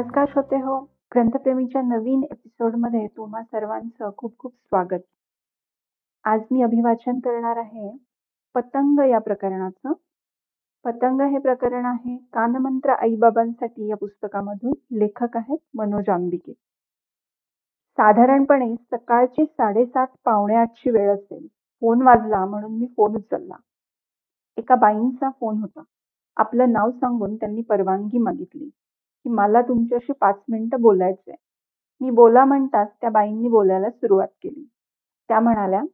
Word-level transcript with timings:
नमस्कार 0.00 0.26
श्रोते 0.28 0.56
हो 0.56 0.80
ग्रंथप्रेमीच्या 1.14 1.82
नवीन 1.82 2.22
एपिसोडमध्ये 2.22 3.06
तुम्हा 3.06 3.42
सर्वांचं 3.42 4.10
खूप 4.16 4.38
खूप 4.38 4.52
स्वागत. 4.52 5.00
आज 6.24 6.40
मी 6.50 6.62
अभिवाचन 6.62 7.18
करणार 7.18 7.56
आहे 7.56 7.96
पतंग 8.54 9.10
या 9.10 9.18
प्रकरणाचं. 9.18 9.92
पतंग 10.84 11.20
हे 11.20 11.38
प्रकरण 11.38 11.84
आहे 11.84 12.16
कानमंत्र 12.16 12.90
आईबाबांसाठी 12.90 13.88
या 13.88 13.96
पुस्तकामधून 13.96 14.98
लेखक 14.98 15.36
आहेत 15.36 15.58
मनोज 15.74 16.08
आंबिके. 16.08 16.52
साधारणपणे 17.92 18.74
सकाळची 18.76 19.44
साडेसात 19.44 20.06
पावणे 20.24 20.54
आठची 20.54 20.90
वेळ 20.90 21.14
असेल. 21.14 21.46
फोन 21.80 22.02
वाजला 22.02 22.44
म्हणून 22.44 22.78
मी 22.78 22.86
फोन 22.86 23.16
उचलला. 23.16 23.56
एका 24.56 24.74
बाईंचा 24.74 25.30
फोन 25.30 25.58
होता. 25.58 25.82
आपलं 26.36 26.72
नाव 26.72 26.90
सांगून 26.90 27.36
त्यांनी 27.36 27.62
परवानगी 27.62 28.18
मागितली. 28.18 28.70
की 29.24 29.30
मला 29.30 29.60
तुमच्याशी 29.62 30.12
पाच 30.12 30.36
मिनिटं 30.48 30.80
बोलायचंय. 30.80 31.34
मी 32.00 32.10
बोला 32.10 32.44
म्हणताच 32.44 32.88
त्या 33.00 33.10
बाईंनी 33.10 33.48
बोलायला 33.48 33.90
सुरुवात 33.90 34.28
केली. 34.42 34.64
त्या 35.28 35.40
म्हणाल्या 35.40 35.84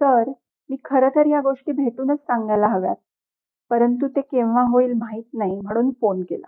सर 0.00 0.30
मी 0.70 0.76
खरं 0.84 1.08
तर 1.08 1.26
या 1.26 1.40
गोष्टी 1.40 1.72
भेटूनच 1.72 2.18
सांगायला 2.18 2.66
हव्यात. 2.66 2.96
परंतु 3.70 4.08
ते 4.08 4.20
केव्हा 4.20 4.62
होईल 4.62 4.92
माहीत 4.92 5.24
नाही 5.34 5.60
म्हणून 5.60 5.90
फोन 5.90 6.22
केला. 6.22 6.46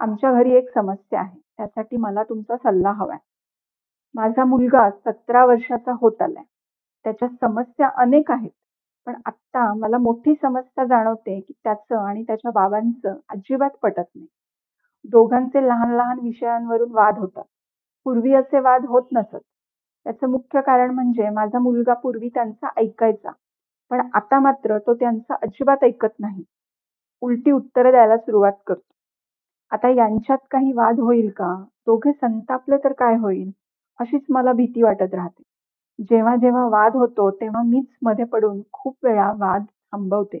आमच्या 0.00 0.32
घरी 0.32 0.54
एक 0.54 0.74
समस्या 0.74 1.20
आहे. 1.20 1.38
त्यासाठी 1.56 1.96
मला 1.96 2.22
तुमचा 2.22 2.56
सल्ला 2.56 2.92
हवाय. 2.92 3.18
माझा 4.14 4.44
मुलगा 4.44 4.90
सतरा 4.90 5.44
वर्षाचा 5.44 5.92
होत 6.00 6.22
आलाय. 6.22 6.44
त्याच्या 7.04 7.28
समस्या 7.28 7.88
अनेक 7.96 8.30
आहेत. 8.30 8.50
पण 9.06 9.14
आत्ता 9.26 9.74
मला 9.74 9.98
मोठी 9.98 10.34
समस्या 10.42 10.84
जाणवते 10.84 11.40
की 11.40 11.52
त्याचं 11.64 12.08
आणि 12.08 12.22
त्याच्या 12.22 12.50
बाबांचं 12.50 13.18
अजिबात 13.28 13.70
पटत 13.82 14.02
नाही. 14.14 14.26
दोघांचे 15.04 15.66
लहान 15.68 15.94
लहान 15.96 16.18
विषयांवरून 16.18 16.90
वाद 16.92 17.18
होतात. 17.18 17.44
पूर्वी 18.04 18.34
असे 18.34 18.60
वाद 18.60 18.86
होत 18.86 19.02
नसत. 19.12 19.38
त्याचं 20.06 20.30
मुख्य 20.30 20.60
कारण 20.60 20.90
म्हणजे 20.90 21.28
माझा 21.30 21.58
मुलगा 21.58 21.94
पूर्वी 21.94 22.28
त्यांचा 22.28 22.68
ऐकायचा. 22.76 23.30
पण 23.90 24.08
आता 24.14 24.38
मात्र 24.40 24.78
तो 24.78 24.94
त्यांचा 24.94 25.34
अजिबात 25.34 25.84
ऐकत 25.84 26.20
नाही. 26.20 26.42
उलटी 27.22 27.50
उत्तरं 27.50 27.90
द्यायला 27.90 28.16
सुरुवात 28.16 28.52
करतो. 28.66 28.92
आता 29.72 29.88
यांच्यात 29.88 30.38
काही 30.50 30.72
वाद 30.72 31.00
होईल 31.00 31.30
का? 31.30 31.54
दोघे 31.86 32.12
संतापले 32.12 32.76
तर 32.76 32.92
काय 32.92 33.16
होईल? 33.16 33.50
अशीच 34.00 34.22
मला 34.28 34.52
भीती 34.52 34.82
वाटत 34.82 35.14
राहते. 35.14 35.42
जेव्हा 36.10 36.36
जेव्हा 36.36 36.66
वाद 36.68 36.96
होतो 36.96 37.30
तेव्हा 37.30 37.62
मीच 37.62 37.86
मध्ये 38.02 38.24
पडून 38.24 38.60
खूप 38.72 38.96
वेळा 39.04 39.32
वाद 39.38 39.62
थांबवते. 39.62 40.38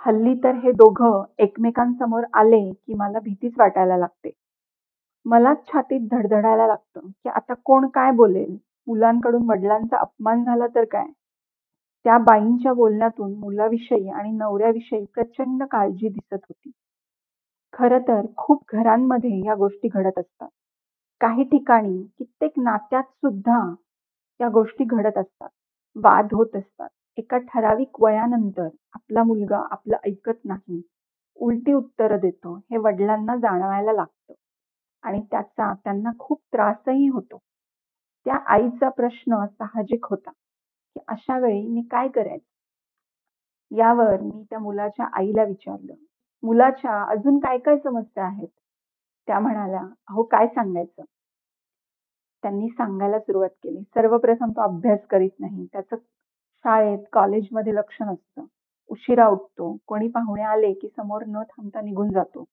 हल्ली 0.00 0.34
तर 0.34 0.54
हे 0.54 0.72
दोघं 0.72 1.22
एकमेकांसमोर 1.38 2.24
आले 2.34 2.60
की 2.72 2.94
मला 2.94 3.18
भीतीच 3.18 3.52
वाटायला 3.58 3.96
लागते. 3.96 4.30
मलाच 5.26 5.66
छातीत 5.66 6.08
धडधडायला 6.10 6.66
लागतं 6.66 7.00
की 7.00 7.28
आता 7.28 7.54
कोण 7.64 7.86
काय 7.88 8.10
बोलेल? 8.10 8.56
मुलांकडून 8.86 9.50
वडिलांचा 9.50 9.96
अपमान 9.96 10.44
झाला 10.44 10.66
तर 10.66 10.84
काय? 10.84 11.06
त्या 12.04 12.18
बाईंच्या 12.18 12.72
बोलण्यातून 12.72 13.34
मुलाविषयी 13.34 14.08
आणि 14.08 14.30
नवऱ्याविषयी 14.30 15.04
प्रचंड 15.14 15.62
काळजी 15.64 16.08
दिसत 16.08 16.34
होती. 16.34 16.70
खर 17.72 17.98
तर 17.98 18.26
खूप 18.36 18.62
घरांमध्ये 18.72 19.40
या 19.46 19.54
गोष्टी 19.54 19.88
घडत 19.88 20.18
असतात. 20.18 20.48
काही 21.20 21.44
ठिकाणी 21.44 22.02
कित्येक 22.18 22.52
नात्यात 22.56 23.04
सुद्धा 23.04 23.58
या 24.40 24.48
गोष्टी 24.48 24.84
घडत 24.84 25.18
असतात. 25.18 25.48
वाद 25.96 26.28
होत 26.32 26.56
असतात. 26.56 26.88
एका 27.18 27.38
ठराविक 27.38 28.02
वयानंतर 28.02 28.68
आपला 28.92 29.22
मुलगा 29.22 29.58
आपलं 29.70 29.96
ऐकत 30.06 30.44
नाही. 30.44 30.82
उलटी 31.36 31.72
उत्तरं 31.72 32.18
देतो. 32.18 32.56
हे 32.70 32.76
वडिलांना 32.76 33.36
जाणवायला 33.36 33.92
लागतं. 33.92 34.34
आणि 35.02 35.20
त्याचा 35.30 35.72
त्यांना 35.74 36.10
खूप 36.18 36.40
त्रासही 36.52 37.08
होतो. 37.08 37.38
त्या 38.24 38.34
आईचा 38.34 38.88
प्रश्न 38.88 39.44
साहजिक 39.46 40.06
होता 40.06 40.30
की 40.30 41.00
अशा 41.08 41.38
वेळी 41.38 41.66
मी 41.68 41.82
काय 41.82 42.08
करायचं? 42.08 42.46
यावर 43.76 44.20
मी 44.20 44.44
त्या 44.50 44.58
मुलाच्या 44.58 45.06
आईला 45.12 45.44
विचारलं. 45.44 45.94
मुलाच्या 46.42 47.02
अजून 47.02 47.38
काय 47.38 47.58
काय 47.58 47.76
समस्या 47.78 48.24
आहेत? 48.24 48.48
त्या 49.26 49.38
म्हणाल्या 49.38 49.80
अहो 49.80 50.22
काय 50.22 50.46
सांगायचं? 50.46 51.02
त्यांनी 52.42 52.68
सांगायला 52.68 53.18
सुरुवात 53.20 53.50
केली. 53.62 53.82
सर्वप्रथम 53.82 54.50
तो 54.50 54.62
अभ्यास 54.62 55.06
करीत 55.10 55.30
नाही. 55.40 55.66
त्याचं 55.72 55.96
शाळेत 56.64 56.98
कॉलेजमध्ये 57.12 57.74
लक्ष 57.74 57.96
नसतं. 58.02 58.44
उशिरा 58.90 59.26
उठतो. 59.28 59.76
कोणी 59.86 60.08
पाहुणे 60.08 60.42
आले 60.42 60.72
की 60.72 60.88
समोर 60.88 61.24
न 61.26 61.42
थांबता 61.42 61.80
निघून 61.80 62.10
जातो. 62.12 62.44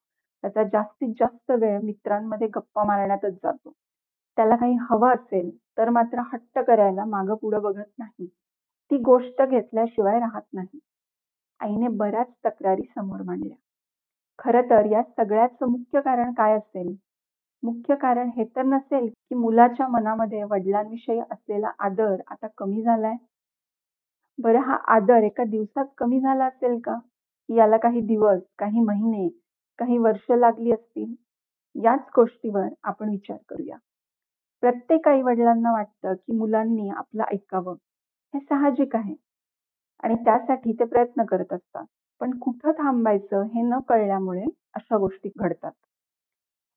त्याचा 0.44 0.64
जास्तीत 0.64 1.14
जास्त 1.20 1.52
वेळ 1.52 1.80
मित्रांमध्ये 1.84 2.48
गप्पा 2.48 2.84
मारण्यातच 2.84 3.34
जातो. 3.34 3.72
त्याला 4.38 4.56
काही 4.56 4.76
हवं 4.82 5.10
असेल 5.10 5.50
तर 5.78 5.90
मात्र 5.90 6.22
हट्ट 6.34 6.60
करायला 6.60 7.06
मागं 7.06 7.36
पुढं 7.36 7.62
बघत 7.62 7.90
नाही. 8.00 8.28
ती 8.92 8.98
गोष्ट 8.98 9.42
घेतल्याशिवाय 9.42 10.20
राहत 10.20 10.42
नाही. 10.54 10.80
आईने 11.60 11.88
बऱ्याच 11.88 12.28
तक्रारी 12.46 12.84
समोर 12.96 13.22
मांडल्या. 13.22 13.56
खर 14.40 14.62
तर 14.62 14.86
या 14.86 15.02
सगळ्याचं 15.18 15.70
मुख्य 15.72 16.02
कारण 16.02 16.34
काय 16.34 16.56
असेल? 16.58 16.96
मुख्य 17.64 17.96
कारण 17.96 18.30
हे 18.38 18.44
तर 18.56 18.64
नसेल 18.64 19.08
की 19.08 19.36
मुलाच्या 19.36 19.88
मनामध्ये 19.88 20.44
वडिलांविषयी 20.44 21.20
असलेला 21.20 21.72
आदर 21.80 22.16
आता 22.28 22.48
कमी 22.58 22.84
झालाय? 22.84 23.16
बरं 24.40 24.60
हा 24.60 24.74
आदर 24.74 25.24
एका 25.24 25.44
दिवसात 25.44 25.86
कमी 25.98 26.20
झाला 26.20 26.46
असेल 26.46 26.80
का? 26.80 27.00
याला 27.50 27.78
काही 27.78 28.02
दिवस 28.02 28.42
काही 28.58 28.80
महिने 28.80 29.30
काही 29.80 29.98
वर्ष 29.98 30.32
लागली 30.32 30.72
असतील? 30.72 31.16
याच 31.84 32.00
गोष्टीवर 32.16 32.68
आपण 32.84 33.10
विचार 33.10 33.38
करूया. 33.50 33.78
प्रत्येक 34.62 35.08
आई 35.08 35.22
वडिलांना 35.22 35.72
वाटतं 35.72 36.14
की 36.14 36.38
मुलांनी 36.38 36.90
आपलं 36.90 37.24
ऐकावं. 37.24 37.76
हे 38.34 38.40
साहजिक 38.40 38.96
आहे. 38.96 39.16
आणि 40.04 40.16
त्यासाठी 40.16 40.74
ते 40.74 40.86
प्रयत्न 40.86 41.26
करत 41.26 41.54
असतात. 41.54 41.86
पण 42.20 42.38
कुठं 42.38 42.72
थांबायचं 42.72 43.44
हे 43.44 43.62
न 43.62 43.80
कळल्यामुळे 43.80 44.46
अशा 44.74 44.98
गोष्टी 44.98 45.30
घडतात. 45.38 45.72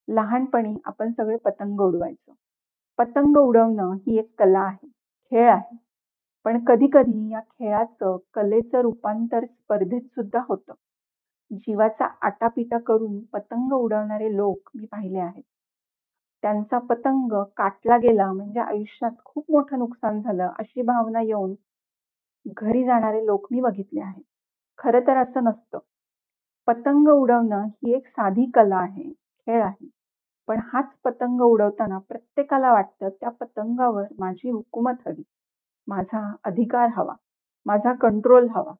लहानपणी 0.07 0.75
आपण 0.85 1.11
सगळे 1.11 1.37
पतंग 1.37 1.79
उडवायचो. 1.79 2.33
पतंग 2.97 3.37
उडवणं 3.37 3.93
ही 3.93 4.19
एक 4.19 4.33
कला 4.39 4.59
आहे. 4.59 4.87
खेळ 5.31 5.49
आहे. 5.51 5.82
पण 6.45 6.63
कधी 6.65 6.87
कधी 6.93 7.31
या 7.31 7.39
खेळाचं 7.39 8.17
कलेचं 8.33 8.81
रूपांतर 8.81 9.45
स्पर्धेत 9.45 10.01
सुद्धा 10.01 10.39
होतं. 10.49 10.73
जीवाचा 11.51 12.05
आटापिटा 12.21 12.77
करून 12.77 13.19
पतंग 13.33 13.73
उडवणारे 13.73 14.35
लोक 14.35 14.69
मी 14.75 14.85
पाहिले 14.85 15.19
आहेत. 15.19 15.43
त्यांचा 16.43 16.77
पतंग 16.79 17.33
काटला 17.57 17.97
गेला 17.97 18.31
म्हणजे 18.31 18.59
आयुष्यात 18.59 19.11
खूप 19.25 19.51
मोठं 19.51 19.79
नुकसान 19.79 20.21
झालं 20.21 20.49
अशी 20.59 20.81
भावना 20.81 21.21
येऊन 21.21 21.53
घरी 22.57 22.83
जाणारे 22.85 23.25
लोक 23.25 23.47
मी 23.51 23.61
बघितले 23.61 24.01
आहेत. 24.01 24.23
खरं 24.79 24.99
तर 25.07 25.17
असं 25.17 25.43
नसतं. 25.43 25.79
पतंग 26.67 27.07
उडवणं 27.07 27.65
ही 27.65 27.93
एक 27.93 28.07
साधी 28.07 28.45
कला 28.53 28.77
आहे 28.77 29.09
खेळ 29.11 29.63
आहे. 29.63 29.87
पण 30.47 30.59
हाच 30.73 30.89
पतंग 31.03 31.41
उडवताना 31.41 31.97
प्रत्येकाला 31.99 32.71
वाटतं 32.73 33.09
त्या 33.09 33.29
पतंगावर 33.29 34.05
माझी 34.19 34.49
हुकूमत 34.49 35.07
हवी. 35.07 35.23
माझा 35.87 36.19
अधिकार 36.45 36.89
हवा 36.97 37.13
माझा 37.65 37.93
कंट्रोल 38.01 38.47
हवा. 38.55 38.73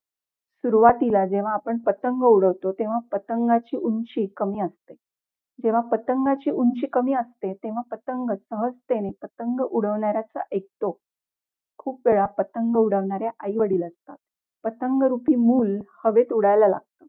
सुरुवातीला 0.63 1.25
जेव्हा 1.27 1.53
आपण 1.53 1.77
पतंग 1.85 2.23
उडवतो 2.23 2.71
तेव्हा 2.71 2.99
पतंगाची 3.11 3.77
उंची 3.77 4.25
कमी 4.37 4.59
असते. 4.59 4.93
जेव्हा 5.63 5.81
पतंगाची 5.81 6.51
उंची 6.51 6.87
कमी 6.93 7.13
असते 7.13 7.53
तेव्हा 7.53 7.81
पतंग 7.91 8.31
सहजतेने 8.33 9.09
पतंग 9.21 9.59
उडवणाऱ्याचा 9.61 10.41
ऐकतो 10.55 10.97
खूप 11.79 12.07
वेळा 12.07 12.25
पतंग 12.37 12.75
उडवणारे 12.77 13.27
आई 13.39 13.57
वडील 13.57 13.83
असतात. 13.83 14.15
पतंग 14.63 15.03
रूपी 15.03 15.35
मूल 15.35 15.77
हवेत 16.05 16.33
उडायला 16.33 16.67
लागतं. 16.67 17.05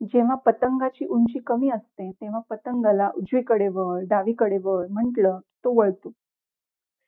जेव्हा 0.00 0.34
पतंगाची 0.34 1.06
उंची 1.06 1.38
कमी 1.38 1.70
असते 1.70 2.10
तेव्हा 2.10 2.40
पतंगाला 2.50 3.10
उजवीकडे 3.14 3.68
वळ 3.68 4.04
डावीकडे 4.08 4.58
वळ 4.64 4.86
म्हटलं 4.90 5.38
तो 5.64 5.72
वळतो. 5.80 6.10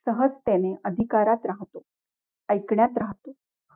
सहजतेने 0.06 0.75
अधिकारात 0.85 1.46
राहतो. 1.46 1.82
ऐकण्यात 2.49 2.99
राहतो. 2.99 3.33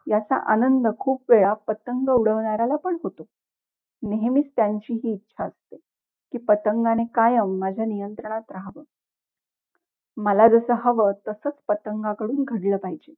याचा 0.06 0.36
आनंद 0.52 0.86
खूप 0.98 1.30
वेळा 1.30 1.52
पतंग 1.52 2.08
उडवणाऱ्याला 2.08 2.76
पण 2.76 2.96
होतो. 3.04 3.24
नेहमीच 4.02 4.50
त्यांची 4.56 4.94
ही 4.94 5.12
इच्छा 5.12 5.44
असते 5.44 5.76
की 6.32 6.38
पतंगाने 6.38 7.04
कायम 7.14 7.58
माझ्या 7.58 7.84
नियंत्रणात 7.84 8.50
राहावं. 8.50 8.82
मला 10.16 10.48
जसं 10.48 10.74
हवं 10.74 11.12
तसंच 11.28 11.52
पतंगाकडून 11.68 12.44
घडलं 12.44 12.76
पाहिजे. 12.76 13.14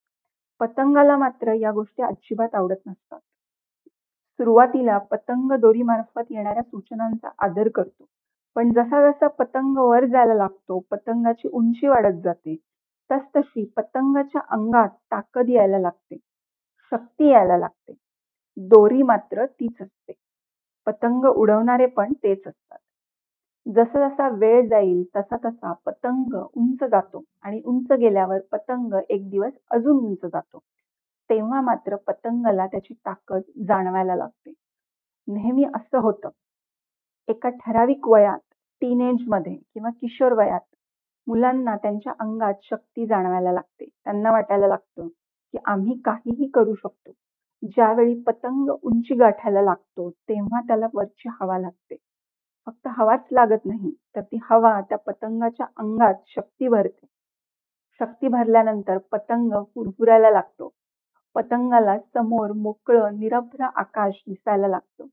पतंगाला 0.60 1.16
मात्र 1.16 1.52
या 1.52 1.72
गोष्टी 1.72 2.02
अजिबात 2.02 2.54
आवडत 2.54 2.86
नसतात. 2.86 3.20
सुरुवातीला 4.38 4.98
पतंग 4.98 5.52
दोरीमार्फत 5.52 6.30
येणाऱ्या 6.30 6.62
सूचनांचा 6.62 7.28
आदर 7.38 7.68
करतो. 7.68 8.04
पण 8.56 8.72
जसा 8.72 9.10
जसा 9.10 9.28
पतंग 9.28 9.76
वर 9.78 10.04
जायला 10.04 10.34
लागतो 10.34 10.78
पतंगाची 10.90 11.48
उंची 11.48 11.88
वाढत 11.88 12.20
जाते 12.24 12.56
तसतशी 13.10 13.64
पतंगाच्या 13.76 14.40
अंगात 14.48 14.88
ताकद 15.10 15.48
यायला 15.48 15.78
लागते 15.78 16.16
शक्ती 16.92 17.28
यायला 17.28 17.56
लागते 17.58 17.92
दोरी 18.56 19.02
मात्र 19.02 19.44
तीच 19.46 19.82
असते 19.82 20.12
पतंग 20.86 21.24
उडवणारे 21.24 21.86
पण 21.86 22.12
तेच 22.12 22.46
असतात 22.46 22.78
जसा-जसा 23.66 24.28
वेळ 24.28 24.68
जाईल 24.68 25.02
तसा-तसा 25.16 25.72
पतंग 25.86 26.34
उंच 26.34 26.84
जातो 26.84 27.22
आणि 27.42 27.60
उंच 27.64 27.92
गेल्यावर 27.92 28.38
पतंग 28.52 28.94
एक 29.08 29.28
दिवस 29.30 29.52
अजून 29.70 29.98
उंच 30.06 30.24
जातो. 30.24 30.58
तेव्हा 31.30 31.60
मात्र 31.60 31.96
पतंगाला 31.96 32.66
त्याची 32.66 32.94
ताकद 32.94 33.40
जाणवायला 33.68 34.14
लागते. 34.16 34.52
नेहमी 35.28 35.64
असं 35.74 35.98
होतं. 35.98 36.28
एका 37.28 37.48
ठराविक 37.48 38.08
वयात 38.08 38.38
टीनेजमध्ये 38.82 39.54
किंवा 39.74 39.90
किशोर 39.90 40.32
वयात 40.32 40.60
मुलांना 41.28 41.76
त्यांच्या 41.76 42.12
अंगात 42.20 42.54
शक्ती 42.62 43.06
जाणवायला 43.06 43.52
लागते. 43.52 43.84
त्यांना 44.04 44.30
वाटायला 44.30 44.66
लागतं 44.68 45.08
की 45.54 45.58
आम्ही 45.64 45.98
काहीही 46.04 46.48
करू 46.48 46.74
शकतो. 46.74 47.12
ज्यावेळी 47.62 48.14
पतंग 48.22 48.68
उंची 48.82 49.14
गाठायला 49.14 49.62
लागतो 49.62 50.10
तेव्हा 50.10 50.60
त्याला 50.60 50.86
वरची 50.94 51.28
हवा 51.40 51.58
लागते. 51.58 51.96
फक्त 52.66 52.88
हवाच 52.90 53.26
लागत 53.32 53.66
नाही 53.66 53.92
तर 54.16 54.20
ती 54.20 54.38
हवा 54.50 54.80
त्या 54.80 54.98
पतंगाच्या 54.98 55.66
अंगात 55.76 56.14
शक्ती 56.26 56.68
भरते. 56.68 57.06
शक्ती 58.00 58.28
भरल्यानंतर 58.28 58.98
पतंग 58.98 59.52
फुरफुरायला 59.74 60.30
लागतो. 60.30 60.72
पतंगाला 61.34 61.98
समोर 61.98 62.52
मोकळं 62.52 63.18
निरभ्र 63.18 63.66
आकाश 63.74 64.22
दिसायला 64.28 64.68
लागतं. 64.68 65.06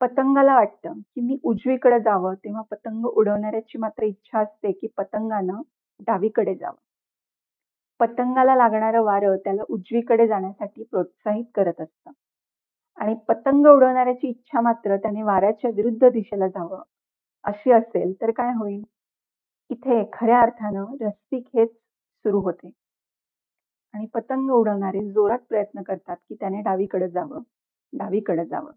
पतंगाला 0.00 0.54
वाटतं 0.54 0.92
की 0.92 1.20
मी 1.20 1.38
उजवीकडे 1.42 2.00
जावं 2.00 2.34
तेव्हा 2.34 2.62
पतंग 2.70 3.04
उडवणाऱ्याची 3.04 3.78
मात्र 3.78 4.02
इच्छा 4.02 4.40
असते 4.40 4.72
की 4.72 4.86
पतंगानं 4.96 5.60
डावीकडे 6.00 6.54
जावं. 6.54 6.76
पतंगाला 8.00 8.56
लागणारं 8.56 9.02
वारं 9.02 9.36
त्याला 9.36 9.62
उजवीकडे 9.68 10.26
जाण्यासाठी 10.26 10.84
प्रोत्साहित 10.84 11.44
करत 11.54 11.80
असतं. 11.80 12.10
आणि 12.96 13.14
पतंग 13.28 13.66
उडवणाऱ्याची 13.66 14.28
इच्छा 14.28 14.60
मात्र 14.60 14.96
त्याने 14.96 15.22
वाऱ्याच्या 15.22 15.70
विरुद्ध 15.70 16.08
दिशेला 16.08 16.48
जावं 16.48 16.82
अशी 17.44 17.72
असेल 17.72 18.14
तर 18.20 18.30
काय 18.30 18.52
होईल? 18.54 18.82
इथे 19.70 20.10
खऱ्या 20.12 20.40
अर्थानं 20.40 20.84
रस्सीखेच 21.00 21.70
सुरू 22.24 22.40
होते. 22.40 22.70
आणि 23.94 24.06
पतंग 24.06 24.50
उडवणारे 24.50 25.12
जोरात 25.12 25.38
प्रयत्न 25.48 25.82
करतात 25.82 26.16
की 26.16 26.34
त्याने 26.34 26.60
डावीकडे 26.60 27.08
जावं, 27.08 27.40
डावीकडे 27.92 28.44
जावं. 28.44 28.70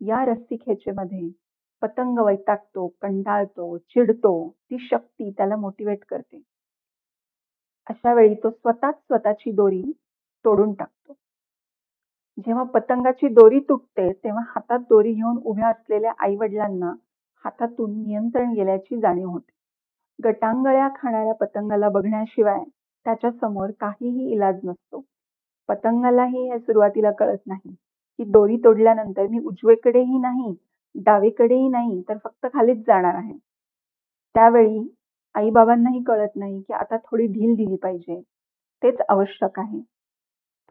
या 0.00 0.24
रस्सीखेचेमध्ये 0.24 1.28
पतंग 1.82 2.18
वैतागतो, 2.18 2.86
कंटाळतो, 3.02 3.76
चिडतो. 3.90 4.32
ती 4.70 4.78
शक्ती 4.80 5.30
त्याला 5.30 5.56
मोटिवेट 5.56 6.04
करते. 6.04 6.40
अशा 7.86 8.12
वेळी 8.14 8.34
तो 8.34 8.50
स्वतःच 8.50 8.94
स्वतःची 8.94 9.50
दोरी 9.52 9.82
तोडून 10.44 10.72
टाकतो. 10.74 11.12
जेव्हा 12.38 12.62
पतंगाची 12.64 13.28
दोरी 13.28 13.58
तुटते 13.60 14.12
तेव्हा 14.14 14.42
हातात 14.48 14.78
दोरी 14.88 15.12
घेऊन 15.12 15.36
उभ्या 15.44 15.68
असलेल्या 15.68 16.12
आई-वडिलांना 16.18 16.92
हातातून 17.44 17.92
नियंत्रण 18.02 18.52
गेल्याची 18.52 19.00
जाणीव 19.00 19.28
होते. 19.28 19.52
गटांगळ्या 20.18 20.88
खाणाऱ्या 20.96 21.34
पतंगाला 21.34 21.88
बघण्याशिवाय 21.88 22.62
त्याच्यासमोर 23.06 23.70
काहीही 23.80 24.32
इलाज 24.32 24.60
नसतो. 24.64 25.04
पतंगालाही 25.68 26.50
हे 26.50 26.58
सुरुवातीला 26.58 27.10
कळत 27.10 27.46
नाही 27.46 27.74
की 28.18 28.24
दोरी 28.24 28.56
तोडल्यानंतर 28.56 29.26
मी 29.26 29.38
उजवीकडेही 29.38 30.18
नाही, 30.18 30.54
डावीकडेही 30.94 31.68
नाही 31.68 32.02
तर 32.08 32.16
फक्त 32.24 32.46
खालीच 32.46 32.78
जाणार 32.78 33.14
आहे. 33.14 33.32
त्यावेळी 34.34 34.88
आई-बाबांनाही 35.34 36.02
कळत 36.02 36.36
नाही 36.36 36.60
की 36.60 36.72
आता 36.72 36.96
थोडी 36.96 37.26
ढील 37.26 37.54
दिली 37.54 37.76
पाहिजे. 37.76 38.20
तेच 38.82 38.96
आवश्यक 39.08 39.58
आहे. 39.58 39.80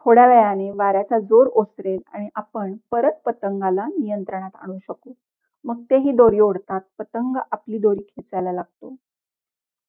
थोड्या 0.05 0.27
वेळाने 0.27 0.69
वाऱ्याचा 0.71 1.19
जोर 1.19 1.47
ओसरेल 1.53 1.99
आणि 2.13 2.29
आपण 2.35 2.75
परत 2.91 3.11
पतंगाला 3.25 3.85
नियंत्रणात 3.87 4.55
आणू 4.55 4.77
शकू. 4.79 5.13
मग 5.65 5.81
तेही 5.83 6.11
दोरी 6.11 6.39
ओढतात. 6.39 6.81
पतंग 6.99 7.37
आपली 7.51 7.77
दोरी 7.77 8.01
खेचायला 8.01 8.51
लागतो. 8.51 8.95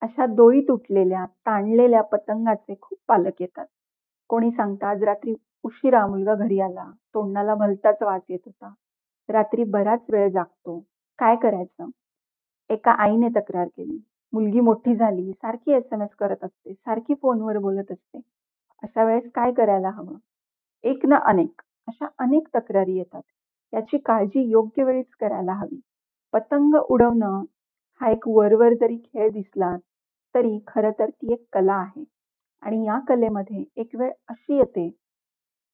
अशा 0.02 0.26
दोरी 0.26 0.60
तुटलेल्या, 0.60 1.24
ताणलेल्या 1.24 2.02
पतंगाचे 2.02 2.74
खूप 2.80 2.98
पालक 3.08 3.40
येतात. 3.40 3.66
कोणी 4.28 4.50
सांगतं 4.50 4.86
आज 4.86 5.02
रात्री 5.02 5.34
उशिरा 5.64 6.06
मुलगा 6.06 6.34
घरी 6.34 6.60
आला. 6.60 6.90
तोंडाला 7.14 7.54
भलताच 7.54 8.02
वास 8.02 8.22
येत 8.28 8.38
होता. 8.46 8.72
रात्री 9.28 9.64
बराच 9.64 10.00
वेळ 10.08 10.28
जागतो. 10.28 10.78
काय 11.18 11.36
करायचं? 11.36 11.88
एका 12.70 12.90
आईने 12.92 13.28
तक्रार 13.28 13.66
केली. 13.66 13.98
मुलगी 14.32 14.60
मोठी 14.60 14.94
झाली, 14.96 15.32
सारखी 15.32 15.72
एस-एम-एस 15.72 16.10
करत 16.18 16.44
असते, 16.44 16.72
सारखी 16.74 17.14
फोनवर 17.14 17.58
बोलत 17.58 17.92
असते. 17.92 18.20
अशा 18.82 19.04
वेळेस 19.04 19.30
काय 19.34 19.52
करायला 19.52 19.90
हवं? 19.90 20.16
एक 20.84 21.06
ना 21.06 21.16
अनेक 21.16 21.62
अशा 21.88 22.06
अनेक 22.18 22.48
तक्रारी 22.54 22.96
येतात. 22.96 23.22
याची 23.72 23.98
काळजी 23.98 24.48
योग्य 24.50 24.84
वेळीच 24.84 25.10
करायला 25.20 25.52
हवी. 25.52 25.80
पतंग 26.32 26.74
उडवणं 26.88 27.42
हा 28.00 28.10
एक 28.10 28.28
वरवर 28.28 28.74
जरी 28.74 28.96
खेळ 28.96 29.30
दिसला 29.30 29.76
तरी 30.34 30.58
खरं 30.66 30.90
तर 30.98 31.10
ती 31.10 31.32
एक 31.32 31.44
कला 31.52 31.74
आहे. 31.74 32.04
आणि 32.60 32.84
या 32.86 32.98
कलेमध्ये 32.98 33.64
एक 33.76 33.90
वेळ 33.94 34.12
अशी 34.28 34.56
येते 34.56 34.88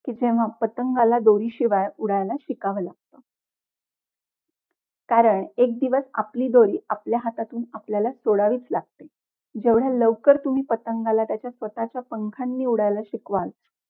की 0.05 0.12
जेव्हा 0.12 0.46
पतंगाला 0.46 1.19
दोरीशिवाय 1.19 1.88
उडायला 1.99 2.32
शिकावं 2.40 2.81
लागतं. 2.81 3.19
कारण 5.08 5.44
एक 5.56 5.79
दिवस 5.79 6.05
आपली 6.14 6.49
दोरी 6.49 6.79
आपल्या 6.90 7.19
हातातून 7.25 7.62
आपल्याला 7.75 8.12
सोडावीच 8.12 8.67
लागते. 8.70 9.06
जेवढ्या 9.56 9.90
लवकर 9.90 10.37
तुम्ही 10.37 10.62
पतंगाला 10.62 11.25
त्याच्या 11.25 11.50
स्वतःच्या 11.50 12.02
पंखांनी 12.02 12.64
उडायला 12.64 13.00
शिकवाल 13.06 13.49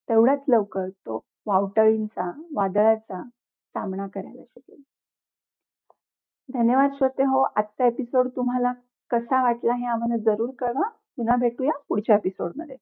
तेवढ्याच 0.09 0.41
लवकर 0.49 0.89
तो 0.89 1.25
वावटळींचा, 1.47 2.43
वादळाचा 2.55 3.23
सामना 3.75 4.07
करायला 4.07 4.43
शिकेल. 4.43 4.83
धन्यवाद 6.49 6.91
श्रोतेहो. 6.95 7.43
आजचा 7.57 7.87
एपिसोड 7.87 8.29
तुम्हाला 8.29 8.73
कसा 9.11 9.43
वाटला 9.43 9.75
हे 9.75 9.87
आम्हाला 9.87 10.17
जरूर 10.17 10.51
कळवा. 10.59 10.91
पुन्हा 11.19 11.37
भेटूया 11.37 11.73
पुढच्या 11.89 12.17
एपिसोडमध्ये. 12.17 12.77